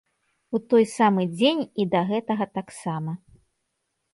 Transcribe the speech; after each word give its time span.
У 0.57 0.61
той 0.73 0.85
самы 0.93 1.25
дзень 1.35 1.61
і 1.83 1.87
да 1.93 2.01
гэтага 2.13 2.45
таксама. 2.59 3.11